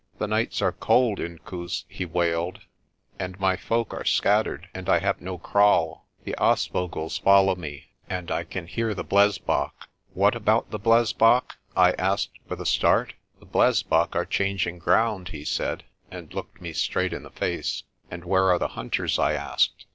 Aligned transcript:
"The 0.17 0.25
nights 0.27 0.63
are 0.63 0.71
cold, 0.71 1.19
Inkoos," 1.19 1.85
he 1.87 2.05
wailed, 2.05 2.61
"and 3.19 3.39
my 3.39 3.55
folk 3.55 3.93
are 3.93 4.03
scattered, 4.03 4.67
and 4.73 4.89
I 4.89 4.97
have 4.97 5.21
no 5.21 5.37
kraal. 5.37 6.07
The 6.23 6.33
aasvogels 6.39 7.19
follow 7.21 7.53
me, 7.53 7.91
and 8.09 8.31
I 8.31 8.43
can 8.43 8.65
hear 8.65 8.95
the 8.95 9.03
blesbok." 9.03 9.45
* 9.45 9.47
Hemp. 9.47 9.47
t 9.47 9.47
Great 9.47 9.63
Chief. 9.69 10.15
90 10.15 10.15
PRESTER 10.15 10.15
JOHN 10.15 10.21
"What 10.21 10.35
about 10.65 10.71
the 10.71 10.79
blesbok?' 10.79 11.57
I 11.77 11.91
asked 11.99 12.39
with 12.47 12.59
a 12.61 12.65
start. 12.65 13.13
"The 13.39 13.45
blesbok 13.45 14.15
are 14.15 14.25
changing 14.25 14.79
ground," 14.79 15.27
he 15.29 15.45
said, 15.45 15.83
and 16.09 16.33
looked 16.33 16.59
me 16.59 16.73
straight 16.73 17.13
in 17.13 17.21
the 17.21 17.29
face. 17.29 17.83
"And 18.09 18.25
where 18.25 18.45
are 18.49 18.57
the 18.57 18.69
hunters?' 18.69 19.19
1 19.19 19.27
I 19.27 19.33
asked. 19.35 19.85